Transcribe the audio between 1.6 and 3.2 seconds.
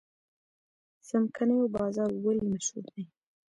بازار ولې مشهور دی؟